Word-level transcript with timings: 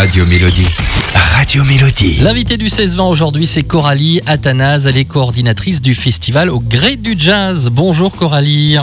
Radio 0.00 0.24
Mélodie. 0.24 0.66
Radio 1.36 1.62
Mélodie. 1.62 2.22
L'invité 2.22 2.56
du 2.56 2.68
16-20 2.68 3.10
aujourd'hui, 3.10 3.44
c'est 3.44 3.62
Coralie 3.62 4.22
Athanase. 4.24 4.86
Elle 4.86 4.96
est 4.96 5.04
coordinatrice 5.04 5.82
du 5.82 5.94
festival 5.94 6.48
au 6.48 6.58
gré 6.58 6.96
du 6.96 7.16
jazz. 7.18 7.68
Bonjour 7.70 8.10
Coralie. 8.10 8.78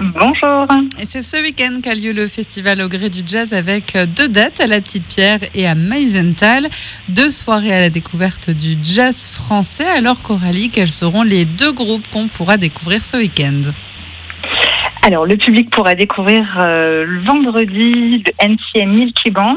Bonjour. 0.00 0.66
Et 1.00 1.04
c'est 1.04 1.22
ce 1.22 1.40
week-end 1.40 1.78
qu'a 1.80 1.94
lieu 1.94 2.10
le 2.10 2.26
festival 2.26 2.80
au 2.80 2.88
gré 2.88 3.10
du 3.10 3.20
jazz 3.24 3.52
avec 3.52 3.96
deux 4.16 4.28
dates 4.28 4.58
à 4.58 4.66
la 4.66 4.80
Petite 4.80 5.06
Pierre 5.06 5.38
et 5.54 5.68
à 5.68 5.76
Meisenthal. 5.76 6.66
Deux 7.10 7.30
soirées 7.30 7.72
à 7.72 7.78
la 7.78 7.90
découverte 7.90 8.50
du 8.50 8.76
jazz 8.82 9.28
français. 9.28 9.86
Alors 9.86 10.20
Coralie, 10.20 10.70
quels 10.70 10.90
seront 10.90 11.22
les 11.22 11.44
deux 11.44 11.72
groupes 11.72 12.08
qu'on 12.12 12.26
pourra 12.26 12.56
découvrir 12.56 13.04
ce 13.04 13.18
week-end? 13.18 13.70
Alors, 15.06 15.24
le 15.24 15.36
public 15.36 15.70
pourra 15.70 15.94
découvrir 15.94 16.42
euh, 16.58 17.04
le 17.06 17.22
vendredi 17.22 18.24
le 18.24 18.44
NCM 18.44 18.92
Milky 18.92 19.30
Band, 19.30 19.54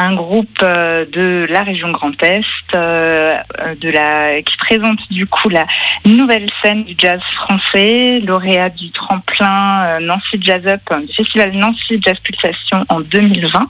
un 0.00 0.14
groupe 0.14 0.62
euh, 0.62 1.04
de 1.12 1.46
la 1.50 1.60
région 1.60 1.90
Grand 1.90 2.22
Est, 2.22 2.44
euh, 2.74 3.36
de 3.80 3.90
la, 3.90 4.40
qui 4.42 4.56
présente 4.56 4.98
du 5.10 5.26
coup 5.26 5.48
la 5.50 5.66
nouvelle 6.06 6.46
scène 6.62 6.84
du 6.84 6.94
jazz 6.96 7.20
français, 7.36 8.20
lauréat 8.20 8.70
du 8.70 8.90
tremplin 8.92 9.84
euh, 9.88 10.00
Nancy 10.00 10.40
Jazz 10.40 10.66
Up, 10.66 10.80
du 11.06 11.12
festival 11.12 11.52
Nancy 11.54 12.00
Jazz 12.04 12.18
Pulsation 12.22 12.84
en 12.88 13.00
2020. 13.00 13.66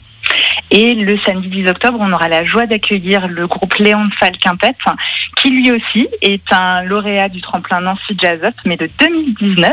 Et 0.71 0.95
le 0.95 1.19
samedi 1.27 1.49
10 1.49 1.67
octobre, 1.67 1.99
on 2.01 2.13
aura 2.13 2.29
la 2.29 2.45
joie 2.45 2.67
d'accueillir 2.67 3.27
le 3.27 3.49
groupe 3.49 3.75
Léon 3.75 4.09
Quintet, 4.21 4.77
qui 5.37 5.51
lui 5.51 5.73
aussi 5.73 6.07
est 6.23 6.53
un 6.53 6.83
lauréat 6.83 7.29
du 7.29 7.41
tremplin 7.41 7.81
Nancy 7.81 8.17
Jazz 8.17 8.39
Up, 8.45 8.55
mais 8.65 8.77
de 8.77 8.89
2019, 9.01 9.73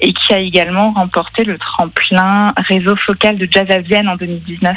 et 0.00 0.12
qui 0.12 0.34
a 0.34 0.38
également 0.38 0.90
remporté 0.90 1.44
le 1.44 1.56
tremplin 1.58 2.52
réseau 2.68 2.96
focal 2.96 3.36
de 3.36 3.46
Jazz 3.48 3.70
à 3.70 3.78
Vienne 3.78 4.08
en 4.08 4.16
2019. 4.16 4.76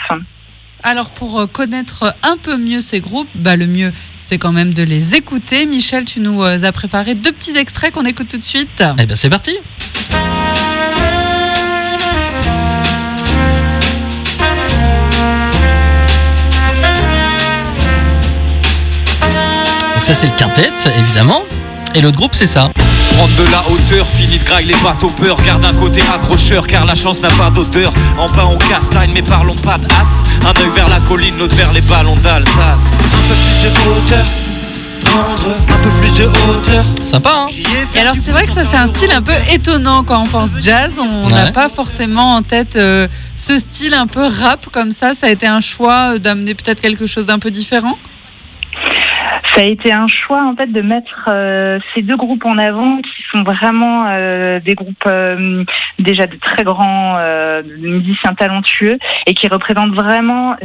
Alors 0.83 1.09
pour 1.09 1.39
euh, 1.39 1.45
connaître 1.47 2.15
un 2.23 2.37
peu 2.37 2.57
mieux 2.57 2.81
ces 2.81 3.01
groupes, 3.01 3.27
bah, 3.35 3.55
le 3.55 3.67
mieux 3.67 3.91
c'est 4.17 4.37
quand 4.37 4.51
même 4.51 4.73
de 4.73 4.83
les 4.83 5.15
écouter. 5.15 5.65
Michel, 5.65 6.05
tu 6.05 6.19
nous 6.21 6.41
euh, 6.41 6.63
as 6.63 6.71
préparé 6.71 7.15
deux 7.15 7.31
petits 7.31 7.57
extraits 7.57 7.93
qu'on 7.93 8.05
écoute 8.05 8.29
tout 8.29 8.37
de 8.37 8.43
suite. 8.43 8.83
Eh 8.97 9.05
bien 9.05 9.15
c'est 9.15 9.29
parti. 9.29 9.57
Donc 19.95 20.03
ça 20.03 20.13
c'est 20.13 20.27
le 20.27 20.35
quintet 20.37 20.69
évidemment. 20.97 21.43
Et 21.93 22.01
l'autre 22.01 22.17
groupe 22.17 22.33
c'est 22.33 22.47
ça. 22.47 22.71
Prendre 23.19 23.35
de 23.35 23.51
la 23.51 23.61
hauteur, 23.69 24.07
fini 24.07 24.37
de 24.39 24.45
graille 24.45 24.63
les 24.67 24.75
bateaux 24.81 25.09
peur 25.09 25.35
Garde 25.43 25.65
un 25.65 25.73
côté 25.73 26.01
accrocheur 26.03 26.65
car 26.65 26.85
la 26.85 26.95
chance 26.95 27.19
n'a 27.21 27.27
pas 27.27 27.49
d'odeur 27.49 27.93
En 28.17 28.29
pain 28.29 28.45
on 28.49 28.57
castagne 28.57 29.11
mais 29.13 29.21
parlons 29.21 29.55
pas 29.55 29.77
d'as 29.77 30.23
Un 30.47 30.57
œil 30.61 30.69
vers 30.73 30.87
la 30.87 31.01
colline, 31.01 31.37
l'autre 31.37 31.53
vers 31.55 31.73
les 31.73 31.81
ballons 31.81 32.15
d'Alsace 32.15 32.53
Un 33.03 33.27
peu 33.27 33.35
plus 33.35 33.67
de 33.67 33.89
hauteur, 33.89 34.25
prendre 35.03 35.49
un 35.67 35.77
peu 35.83 35.89
plus 35.99 36.11
de 36.11 36.27
hauteur 36.27 36.85
Sympa 37.05 37.29
hein 37.35 37.47
Et 37.93 37.99
alors 37.99 38.15
c'est 38.15 38.31
vrai 38.31 38.45
que 38.45 38.53
ça 38.53 38.63
c'est 38.63 38.77
un 38.77 38.87
style 38.87 39.11
un 39.11 39.21
peu 39.21 39.33
étonnant 39.51 40.05
quand 40.05 40.21
on 40.23 40.27
pense 40.27 40.51
jazz. 40.57 40.97
On 41.03 41.29
n'a 41.29 41.43
Ouais. 41.47 41.51
pas 41.51 41.67
forcément 41.67 42.35
en 42.35 42.41
tête 42.41 42.77
euh, 42.77 43.05
ce 43.35 43.59
style 43.59 43.95
un 43.95 44.07
peu 44.07 44.25
rap 44.25 44.67
comme 44.71 44.91
ça. 44.93 45.13
Ça 45.13 45.27
a 45.27 45.29
été 45.29 45.45
un 45.45 45.59
choix 45.59 46.13
euh, 46.15 46.19
d'amener 46.19 46.53
peut-être 46.55 46.79
quelque 46.79 47.05
chose 47.05 47.25
d'un 47.25 47.39
peu 47.39 47.51
différent? 47.51 47.97
Ça 49.59 49.65
a 49.65 49.67
été 49.67 49.91
un 49.91 50.07
choix 50.07 50.45
en 50.45 50.55
fait 50.55 50.67
de 50.67 50.81
mettre 50.81 51.27
euh, 51.29 51.79
ces 51.93 52.01
deux 52.01 52.15
groupes 52.15 52.45
en 52.45 52.57
avant 52.57 53.01
qui 53.01 53.23
sont 53.35 53.43
vraiment 53.43 54.05
euh, 54.07 54.61
des 54.61 54.73
groupes 54.73 55.03
euh, 55.05 55.65
déjà 55.97 56.27
de 56.27 56.37
très 56.37 56.63
grands 56.63 57.19
musiciens 57.77 58.33
talentueux 58.35 58.97
et 59.27 59.33
qui 59.33 59.49
représentent 59.49 59.95
vraiment 59.95 60.55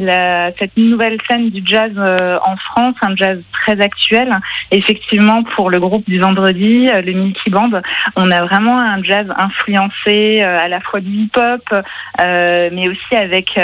cette 0.59 0.77
nouvelle 0.77 1.19
scène 1.29 1.51
du 1.51 1.61
jazz 1.65 1.91
en 1.99 2.57
France, 2.57 2.95
un 3.03 3.17
jazz 3.17 3.41
très 3.53 3.81
actuel. 3.81 4.33
Effectivement, 4.71 5.43
pour 5.43 5.71
le 5.71 5.81
groupe 5.81 6.05
du 6.09 6.21
vendredi, 6.21 6.87
le 6.87 7.13
Milky 7.13 7.51
Band, 7.51 7.71
on 8.15 8.31
a 8.31 8.43
vraiment 8.43 8.79
un 8.79 9.03
jazz 9.03 9.27
influencé 9.37 10.43
à 10.43 10.69
la 10.69 10.81
fois 10.81 11.01
du 11.01 11.11
hip-hop, 11.11 11.75
mais 12.21 12.89
aussi 12.89 13.17
avec 13.17 13.59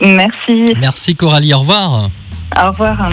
Merci. 0.00 0.64
Merci 0.80 1.14
Coralie, 1.14 1.54
au 1.54 1.60
revoir. 1.60 2.10
Au 2.56 2.68
revoir. 2.68 3.10